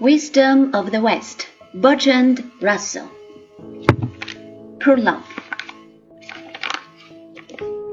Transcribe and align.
Wisdom 0.00 0.76
of 0.76 0.92
the 0.92 1.00
West, 1.00 1.48
Bertrand 1.74 2.48
Russell. 2.60 3.10
Prologue. 4.78 5.24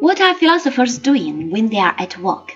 What 0.01 0.21
are 0.21 0.35
philosophers 0.35 0.99
doing 0.99 1.49
when 1.49 1.69
they 1.69 1.79
are 1.79 1.95
at 1.97 2.19
work? 2.19 2.55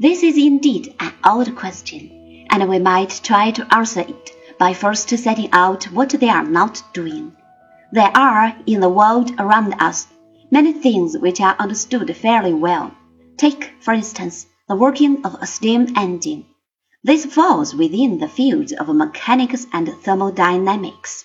This 0.00 0.24
is 0.24 0.36
indeed 0.36 0.96
an 0.98 1.12
old 1.24 1.54
question, 1.54 2.46
and 2.50 2.68
we 2.68 2.80
might 2.80 3.20
try 3.22 3.52
to 3.52 3.72
answer 3.72 4.00
it 4.00 4.32
by 4.58 4.74
first 4.74 5.08
setting 5.10 5.50
out 5.52 5.84
what 5.92 6.10
they 6.10 6.28
are 6.28 6.42
not 6.42 6.82
doing. 6.92 7.36
There 7.92 8.10
are, 8.16 8.52
in 8.66 8.80
the 8.80 8.88
world 8.88 9.30
around 9.38 9.76
us, 9.78 10.08
many 10.50 10.72
things 10.72 11.16
which 11.16 11.40
are 11.40 11.54
understood 11.60 12.16
fairly 12.16 12.52
well. 12.52 12.92
Take, 13.36 13.74
for 13.78 13.94
instance, 13.94 14.46
the 14.68 14.74
working 14.74 15.24
of 15.24 15.36
a 15.40 15.46
steam 15.46 15.92
engine. 15.96 16.46
This 17.04 17.24
falls 17.24 17.74
within 17.74 18.18
the 18.18 18.28
fields 18.28 18.72
of 18.72 18.88
mechanics 18.88 19.66
and 19.72 19.88
thermodynamics. 19.88 21.24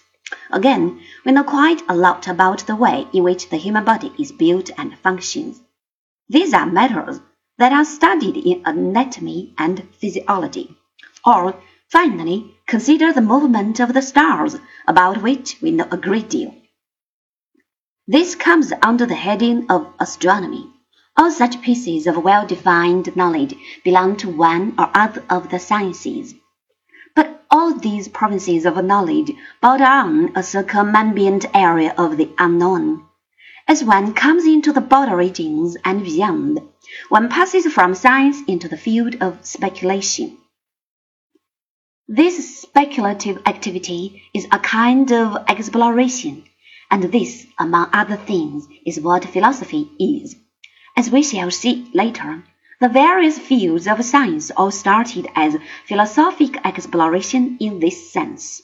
Again, 0.51 1.01
we 1.25 1.31
know 1.31 1.43
quite 1.43 1.81
a 1.89 1.95
lot 1.95 2.27
about 2.27 2.65
the 2.67 2.75
way 2.75 3.07
in 3.11 3.23
which 3.23 3.49
the 3.49 3.57
human 3.57 3.83
body 3.83 4.13
is 4.19 4.31
built 4.31 4.69
and 4.77 4.97
functions. 4.99 5.59
These 6.29 6.53
are 6.53 6.65
matters 6.65 7.19
that 7.57 7.73
are 7.73 7.85
studied 7.85 8.37
in 8.37 8.61
anatomy 8.65 9.53
and 9.57 9.87
physiology. 9.99 10.75
Or, 11.25 11.61
finally, 11.89 12.55
consider 12.67 13.11
the 13.11 13.21
movement 13.21 13.79
of 13.79 13.93
the 13.93 14.01
stars, 14.01 14.57
about 14.87 15.21
which 15.21 15.61
we 15.61 15.71
know 15.71 15.87
a 15.91 15.97
great 15.97 16.29
deal. 16.29 16.55
This 18.07 18.35
comes 18.35 18.73
under 18.81 19.05
the 19.05 19.15
heading 19.15 19.69
of 19.69 19.87
astronomy. 19.99 20.72
All 21.15 21.29
such 21.29 21.61
pieces 21.61 22.07
of 22.07 22.23
well-defined 22.23 23.15
knowledge 23.15 23.55
belong 23.83 24.17
to 24.17 24.29
one 24.29 24.73
or 24.79 24.89
other 24.95 25.23
of 25.29 25.49
the 25.49 25.59
sciences. 25.59 26.33
But 27.15 27.43
all 27.51 27.75
these 27.75 28.07
provinces 28.07 28.65
of 28.65 28.83
knowledge 28.83 29.31
border 29.61 29.83
on 29.83 30.29
a 30.29 30.41
circumambient 30.41 31.51
area 31.53 31.93
of 31.97 32.17
the 32.17 32.31
unknown. 32.39 33.05
As 33.67 33.83
one 33.83 34.13
comes 34.13 34.45
into 34.45 34.73
the 34.73 34.81
border 34.81 35.15
regions 35.15 35.77
and 35.85 36.03
beyond, 36.03 36.59
one 37.09 37.29
passes 37.29 37.71
from 37.71 37.93
science 37.93 38.41
into 38.47 38.67
the 38.67 38.75
field 38.75 39.15
of 39.21 39.45
speculation. 39.45 40.37
This 42.07 42.59
speculative 42.59 43.41
activity 43.45 44.23
is 44.33 44.47
a 44.51 44.57
kind 44.57 45.11
of 45.11 45.37
exploration, 45.47 46.43
and 46.89 47.03
this, 47.03 47.45
among 47.59 47.89
other 47.93 48.17
things, 48.17 48.67
is 48.85 48.99
what 48.99 49.25
philosophy 49.25 49.89
is. 49.99 50.35
As 50.95 51.09
we 51.09 51.23
shall 51.23 51.49
see 51.49 51.89
later, 51.93 52.43
the 52.79 52.87
various 52.87 53.39
fields 53.39 53.87
of 53.87 54.03
science 54.05 54.51
all 54.51 54.69
started 54.69 55.27
as 55.35 55.57
philosophic 55.87 56.57
exploration 56.65 57.57
in 57.59 57.79
this 57.79 58.11
sense. 58.11 58.61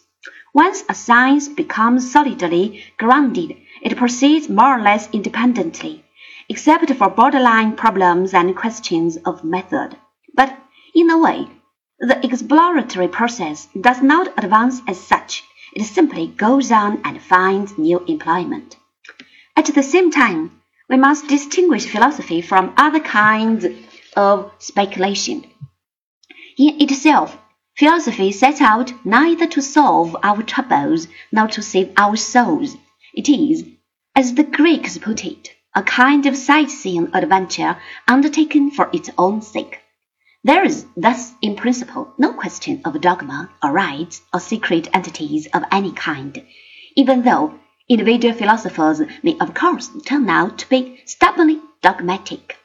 Once 0.54 0.84
a 0.90 0.94
science 0.94 1.48
becomes 1.48 2.12
solidly 2.12 2.84
grounded, 2.98 3.56
it 3.82 3.98
proceeds 3.98 4.50
more 4.50 4.78
or 4.78 4.82
less 4.82 5.10
independently, 5.12 6.04
except 6.50 6.92
for 6.94 7.10
borderline 7.10 7.76
problems 7.76 8.34
and 8.34 8.56
questions 8.56 9.18
of 9.26 9.44
method. 9.44 9.96
But, 10.36 10.56
in 10.94 11.10
a 11.10 11.18
way, 11.18 11.48
the 12.00 12.24
exploratory 12.26 13.08
process 13.08 13.68
does 13.80 14.02
not 14.02 14.34
advance 14.38 14.82
as 14.88 15.00
such. 15.00 15.44
It 15.74 15.84
simply 15.84 16.28
goes 16.28 16.72
on 16.72 17.02
and 17.04 17.22
finds 17.22 17.78
new 17.78 18.04
employment. 18.06 18.76
At 19.56 19.66
the 19.66 19.84
same 19.84 20.12
time, 20.12 20.59
we 20.90 20.98
must 20.98 21.28
distinguish 21.28 21.86
philosophy 21.86 22.42
from 22.42 22.74
other 22.76 23.00
kinds 23.00 23.66
of 24.16 24.52
speculation. 24.58 25.46
In 26.58 26.82
itself, 26.82 27.38
philosophy 27.78 28.32
sets 28.32 28.60
out 28.60 28.92
neither 29.06 29.46
to 29.48 29.62
solve 29.62 30.18
our 30.24 30.42
troubles 30.42 31.08
nor 31.32 31.48
to 31.50 31.62
save 31.62 31.94
our 31.96 32.16
souls. 32.16 32.76
It 33.14 33.30
is, 33.30 33.64
as 34.16 34.34
the 34.34 34.44
Greeks 34.44 34.98
put 34.98 35.24
it, 35.24 35.56
a 35.76 35.84
kind 35.84 36.26
of 36.26 36.36
sightseeing 36.36 37.10
adventure 37.14 37.78
undertaken 38.08 38.72
for 38.72 38.90
its 38.92 39.12
own 39.18 39.42
sake. 39.44 39.80
There 40.44 40.64
is 40.66 40.86
thus, 40.98 41.34
in 41.42 41.56
principle, 41.56 42.14
no 42.18 42.34
question 42.34 42.82
of 42.84 43.00
dogma 43.00 43.52
or 43.62 43.72
rites 43.72 44.22
or 44.34 44.40
secret 44.40 44.88
entities 44.94 45.48
of 45.54 45.64
any 45.72 45.92
kind, 45.92 46.44
even 46.96 47.22
though 47.22 47.60
Individual 47.92 48.36
philosophers 48.36 49.02
may 49.24 49.36
of 49.40 49.56
course 49.56 49.90
turn 50.06 50.30
out 50.30 50.60
to 50.60 50.70
be 50.70 51.02
stubbornly 51.06 51.60
dogmatic. 51.82 52.56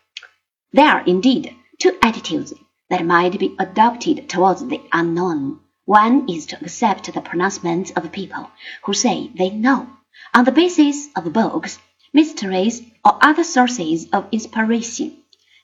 There 0.71 0.87
are 0.87 1.03
indeed 1.07 1.57
two 1.79 1.97
attitudes 2.03 2.53
that 2.91 3.07
might 3.07 3.39
be 3.39 3.57
adopted 3.59 4.29
towards 4.29 4.67
the 4.67 4.83
unknown. 4.93 5.61
One 5.87 6.29
is 6.29 6.45
to 6.47 6.61
accept 6.61 7.11
the 7.11 7.23
pronouncements 7.23 7.91
of 7.93 8.13
people 8.13 8.51
who 8.83 8.93
say 8.93 9.31
they 9.35 9.49
know, 9.49 9.89
on 10.35 10.45
the 10.45 10.53
basis 10.53 11.09
of 11.17 11.33
books, 11.33 11.79
mysteries, 12.13 12.83
or 13.03 13.17
other 13.23 13.45
sources 13.45 14.07
of 14.13 14.29
inspiration. 14.31 15.17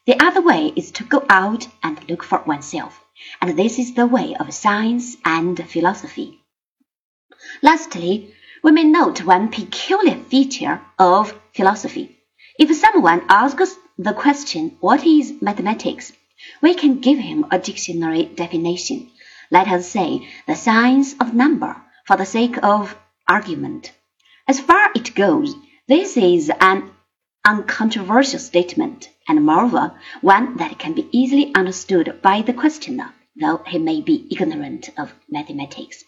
The 0.07 0.19
other 0.25 0.41
way 0.41 0.73
is 0.75 0.91
to 0.93 1.05
go 1.05 1.27
out 1.29 1.69
and 1.83 2.03
look 2.09 2.25
for 2.25 2.43
oneself, 2.47 3.05
and 3.43 3.59
this 3.59 3.79
is 3.79 3.93
the 3.93 4.07
way 4.07 4.35
of 4.41 4.55
science 4.55 5.19
and 5.23 5.59
philosophy. 5.69 6.41
Lastly, 7.63 8.35
we 8.63 8.73
may 8.73 8.85
note 8.85 9.25
one 9.25 9.49
peculiar 9.49 10.17
feature 10.17 10.81
of 10.99 11.39
philosophy. 11.55 12.19
If 12.59 12.75
someone 12.77 13.23
asks 13.29 13.77
the 13.97 14.13
question, 14.13 14.77
What 14.81 15.07
is 15.07 15.41
mathematics? 15.41 16.13
we 16.63 16.75
can 16.75 17.01
give 17.01 17.19
him 17.19 17.47
a 17.51 17.59
dictionary 17.59 18.25
definition. 18.25 19.11
Let 19.51 19.69
us 19.69 19.89
say 19.89 20.29
the 20.47 20.55
science 20.57 21.15
of 21.21 21.35
number 21.35 21.77
for 22.07 22.17
the 22.17 22.25
sake 22.27 22.63
of 22.63 22.97
argument. 23.29 23.93
As 24.49 24.61
far 24.61 24.91
it 24.95 25.15
goes, 25.15 25.55
this 25.87 26.17
is 26.17 26.51
an 26.61 26.91
uncontroversial 27.45 28.39
statement, 28.39 29.09
and 29.29 29.45
moreover, 29.45 29.95
one 30.21 30.57
that 30.59 30.79
can 30.79 30.93
be 30.95 31.09
easily 31.13 31.55
understood 31.55 32.21
by 32.23 32.43
the 32.43 32.53
questioner, 32.53 33.13
though 33.41 33.63
he 33.67 33.79
may 33.79 34.01
be 34.01 34.27
ignorant 34.31 34.91
of 34.99 35.15
mathematics. 35.31 36.05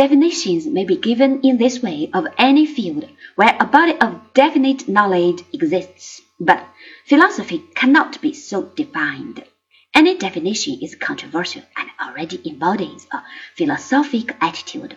Definitions 0.00 0.64
may 0.66 0.86
be 0.86 0.96
given 0.96 1.42
in 1.42 1.58
this 1.58 1.82
way 1.82 2.08
of 2.14 2.26
any 2.38 2.64
field 2.64 3.06
where 3.34 3.54
a 3.60 3.66
body 3.66 3.94
of 4.00 4.32
definite 4.32 4.88
knowledge 4.88 5.44
exists, 5.52 6.22
but 6.40 6.66
philosophy 7.04 7.58
cannot 7.74 8.18
be 8.22 8.32
so 8.32 8.62
defined. 8.62 9.44
Any 9.92 10.16
definition 10.16 10.78
is 10.80 10.94
controversial 10.94 11.64
and 11.76 11.90
already 12.00 12.40
embodies 12.48 13.06
a 13.12 13.22
philosophic 13.58 14.34
attitude. 14.40 14.96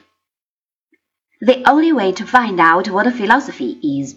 The 1.41 1.69
only 1.69 1.91
way 1.91 2.13
to 2.13 2.25
find 2.25 2.61
out 2.61 2.87
what 2.87 3.13
philosophy 3.13 3.99
is, 4.01 4.15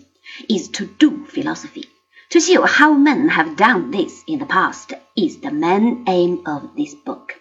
is 0.49 0.69
to 0.69 0.87
do 0.87 1.27
philosophy. 1.27 1.87
To 2.31 2.39
show 2.39 2.63
how 2.63 2.93
men 2.93 3.31
have 3.31 3.57
done 3.57 3.91
this 3.91 4.23
in 4.29 4.39
the 4.39 4.47
past 4.47 4.93
is 5.17 5.41
the 5.41 5.51
main 5.51 6.05
aim 6.07 6.43
of 6.47 6.77
this 6.77 6.95
book. 6.95 7.35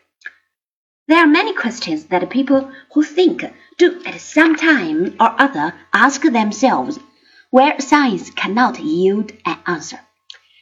There 1.07 1.19
are 1.19 1.27
many 1.27 1.53
questions 1.53 2.05
that 2.05 2.27
people 2.31 2.71
who 2.93 3.03
think 3.03 3.43
do 3.77 4.01
at 4.05 4.19
some 4.19 4.55
time 4.55 5.15
or 5.19 5.39
other 5.39 5.75
ask 5.93 6.23
themselves, 6.23 6.99
where 7.51 7.79
science 7.79 8.31
cannot 8.31 8.79
yield 8.79 9.31
an 9.45 9.59
answer. 9.67 9.99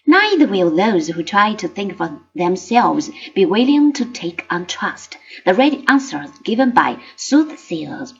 Neither 0.05 0.45
will 0.47 0.69
those 0.69 1.07
who 1.07 1.23
try 1.23 1.53
to 1.55 1.69
think 1.69 1.95
for 1.95 2.19
themselves 2.35 3.09
be 3.33 3.45
willing 3.45 3.93
to 3.93 4.03
take 4.03 4.45
on 4.49 4.65
trust 4.65 5.17
the 5.45 5.53
ready 5.53 5.85
answers 5.87 6.29
given 6.43 6.71
by 6.71 7.01
soothsayers. 7.15 8.13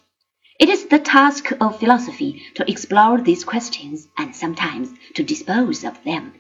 It 0.60 0.70
is 0.70 0.86
the 0.86 1.00
task 1.00 1.52
of 1.60 1.80
philosophy 1.80 2.42
to 2.56 2.70
explore 2.72 3.20
these 3.20 3.44
questions 3.44 4.08
and 4.18 4.34
sometimes 4.34 4.90
to 5.16 5.24
dispose 5.24 5.84
of 5.84 6.02
them. 6.06 6.36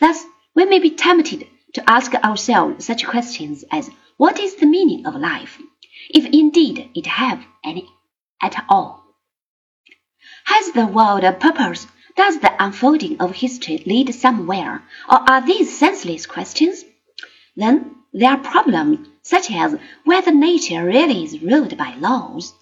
Thus, 0.00 0.24
we 0.56 0.64
may 0.64 0.80
be 0.80 0.90
tempted 0.90 1.46
to 1.74 1.88
ask 1.88 2.14
ourselves 2.16 2.84
such 2.84 3.06
questions 3.06 3.64
as 3.70 3.90
what 4.16 4.38
is 4.38 4.56
the 4.56 4.66
meaning 4.66 5.06
of 5.06 5.14
life, 5.16 5.60
if 6.10 6.24
indeed 6.26 6.90
it 6.94 7.06
have 7.06 7.44
any 7.64 7.88
at 8.40 8.64
all? 8.68 9.04
Has 10.44 10.72
the 10.72 10.86
world 10.86 11.24
a 11.24 11.32
purpose? 11.32 11.86
Does 12.16 12.38
the 12.38 12.54
unfolding 12.62 13.20
of 13.20 13.34
history 13.34 13.82
lead 13.86 14.14
somewhere? 14.14 14.84
Or 15.10 15.18
are 15.28 15.44
these 15.44 15.76
senseless 15.76 16.26
questions? 16.26 16.84
Then 17.56 17.96
there 18.12 18.30
are 18.30 18.38
problems 18.38 19.08
such 19.22 19.50
as 19.50 19.76
whether 20.04 20.30
nature 20.30 20.84
really 20.84 21.24
is 21.24 21.42
ruled 21.42 21.76
by 21.76 21.94
laws, 21.96 22.54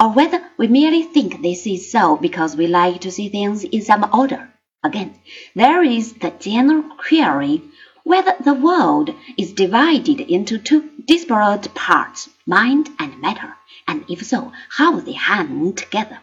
or 0.00 0.10
whether 0.10 0.42
we 0.56 0.68
merely 0.68 1.02
think 1.02 1.42
this 1.42 1.66
is 1.66 1.90
so 1.92 2.16
because 2.16 2.56
we 2.56 2.66
like 2.66 3.02
to 3.02 3.10
see 3.10 3.28
things 3.28 3.62
in 3.64 3.82
some 3.82 4.08
order. 4.14 4.48
Again, 4.82 5.14
there 5.54 5.82
is 5.82 6.14
the 6.14 6.30
general 6.30 6.82
query 6.96 7.62
whether 8.04 8.36
the 8.38 8.54
world 8.54 9.14
is 9.38 9.52
divided 9.52 10.20
into 10.20 10.58
two 10.58 10.90
disparate 11.06 11.74
parts, 11.74 12.28
mind 12.46 12.88
and 12.98 13.20
matter, 13.20 13.54
and 13.86 14.04
if 14.08 14.24
so, 14.24 14.52
how 14.70 15.00
they 15.00 15.12
hang 15.12 15.74
together. 15.74 16.18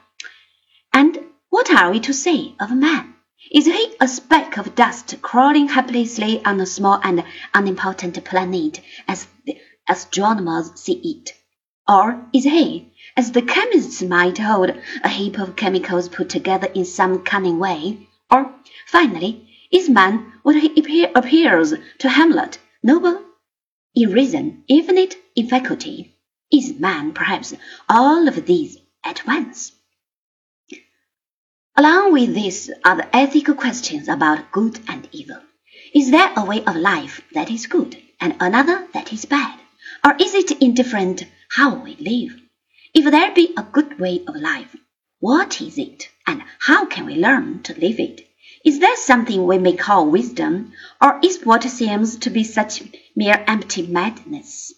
And 0.93 1.19
what 1.49 1.69
are 1.71 1.91
we 1.91 1.99
to 2.01 2.13
say 2.13 2.55
of 2.59 2.71
man? 2.71 3.13
Is 3.51 3.65
he 3.65 3.95
a 3.99 4.07
speck 4.07 4.57
of 4.57 4.75
dust 4.75 5.21
crawling 5.21 5.67
helplessly 5.67 6.43
on 6.45 6.59
a 6.59 6.65
small 6.65 6.99
and 7.03 7.23
unimportant 7.53 8.23
planet 8.23 8.79
as 9.07 9.27
the 9.45 9.57
astronomers 9.89 10.71
see 10.75 10.93
it? 10.93 11.33
Or 11.87 12.25
is 12.33 12.43
he, 12.43 12.93
as 13.17 13.31
the 13.31 13.41
chemists 13.41 14.01
might 14.01 14.37
hold, 14.37 14.73
a 15.03 15.09
heap 15.09 15.37
of 15.39 15.55
chemicals 15.55 16.07
put 16.07 16.29
together 16.29 16.67
in 16.67 16.85
some 16.85 17.23
cunning 17.23 17.59
way? 17.59 18.07
Or, 18.29 18.53
finally, 18.87 19.49
is 19.71 19.89
man 19.89 20.31
what 20.43 20.55
he 20.55 21.03
appears 21.03 21.73
to 21.99 22.09
Hamlet, 22.09 22.57
noble 22.83 23.21
in 23.93 24.11
reason, 24.11 24.63
infinite 24.67 25.15
in 25.35 25.47
faculty? 25.47 26.13
Is 26.51 26.79
man, 26.79 27.13
perhaps, 27.13 27.53
all 27.89 28.27
of 28.27 28.45
these 28.45 28.77
at 29.03 29.25
once? 29.27 29.73
Along 31.75 32.13
with 32.13 32.33
these 32.33 32.69
are 32.85 32.97
the 32.97 33.15
ethical 33.15 33.55
questions 33.55 34.07
about 34.07 34.51
good 34.51 34.79
and 34.87 35.07
evil. 35.11 35.39
Is 35.93 36.11
there 36.11 36.31
a 36.35 36.45
way 36.45 36.63
of 36.63 36.75
life 36.75 37.21
that 37.33 37.49
is 37.49 37.67
good 37.67 37.97
and 38.19 38.35
another 38.39 38.87
that 38.93 39.11
is 39.11 39.25
bad? 39.25 39.59
Or 40.05 40.15
is 40.19 40.35
it 40.35 40.51
indifferent 40.61 41.25
how 41.49 41.75
we 41.75 41.95
live? 41.95 42.39
If 42.93 43.09
there 43.09 43.33
be 43.33 43.53
a 43.57 43.63
good 43.63 43.99
way 43.99 44.23
of 44.27 44.35
life, 44.35 44.75
what 45.19 45.61
is 45.61 45.77
it 45.77 46.09
and 46.27 46.43
how 46.59 46.85
can 46.85 47.05
we 47.05 47.15
learn 47.15 47.63
to 47.63 47.73
live 47.79 47.99
it? 47.99 48.27
Is 48.63 48.79
there 48.79 48.95
something 48.95 49.45
we 49.45 49.57
may 49.57 49.73
call 49.73 50.05
wisdom, 50.09 50.73
or 51.01 51.19
is 51.23 51.45
what 51.45 51.63
seems 51.63 52.17
to 52.17 52.29
be 52.29 52.43
such 52.43 52.83
mere 53.15 53.43
empty 53.47 53.87
madness? 53.87 54.73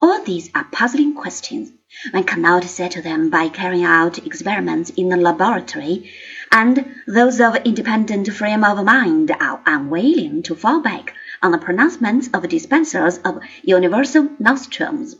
All 0.00 0.24
these 0.24 0.50
are 0.54 0.64
puzzling 0.64 1.14
questions. 1.14 1.70
One 2.10 2.24
cannot 2.24 2.64
settle 2.64 3.02
them 3.02 3.30
by 3.30 3.48
carrying 3.48 3.84
out 3.84 4.26
experiments 4.26 4.90
in 4.90 5.12
a 5.12 5.16
laboratory, 5.16 6.10
and 6.50 6.96
those 7.06 7.40
of 7.40 7.54
independent 7.64 8.32
frame 8.32 8.64
of 8.64 8.84
mind 8.84 9.30
are 9.30 9.62
unwilling 9.64 10.42
to 10.44 10.56
fall 10.56 10.80
back 10.80 11.14
on 11.40 11.52
the 11.52 11.58
pronouncements 11.58 12.28
of 12.34 12.48
dispensers 12.48 13.18
of 13.18 13.42
universal 13.62 14.28
nostrums. 14.38 15.14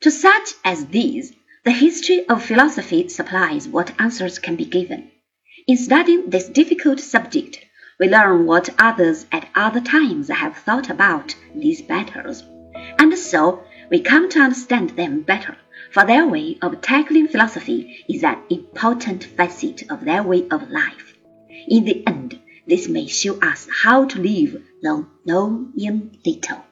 To 0.00 0.10
such 0.10 0.54
as 0.64 0.86
these, 0.86 1.32
the 1.64 1.70
history 1.70 2.26
of 2.28 2.44
philosophy 2.44 3.08
supplies 3.08 3.68
what 3.68 4.00
answers 4.00 4.38
can 4.38 4.56
be 4.56 4.64
given. 4.64 5.10
In 5.66 5.76
studying 5.76 6.30
this 6.30 6.48
difficult 6.48 7.00
subject, 7.00 7.64
we 7.98 8.08
learn 8.08 8.46
what 8.46 8.68
others 8.78 9.26
at 9.32 9.48
other 9.54 9.80
times 9.80 10.28
have 10.28 10.56
thought 10.56 10.88
about 10.88 11.34
these 11.54 11.88
matters, 11.88 12.44
and 12.98 13.16
so 13.18 13.64
we 13.90 14.00
come 14.00 14.28
to 14.28 14.40
understand 14.40 14.90
them 14.90 15.22
better, 15.22 15.56
for 15.90 16.04
their 16.04 16.26
way 16.26 16.58
of 16.62 16.80
tackling 16.80 17.28
philosophy 17.28 18.04
is 18.08 18.22
an 18.22 18.38
important 18.50 19.24
facet 19.24 19.90
of 19.90 20.04
their 20.04 20.22
way 20.22 20.46
of 20.50 20.70
life. 20.70 21.14
In 21.66 21.84
the 21.84 22.06
end, 22.06 22.38
this 22.66 22.88
may 22.88 23.06
show 23.06 23.40
us 23.40 23.66
how 23.82 24.04
to 24.04 24.20
live, 24.20 24.62
though 24.82 25.06
knowing 25.24 26.18
little. 26.24 26.64